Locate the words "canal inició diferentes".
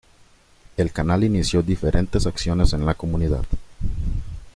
0.91-2.25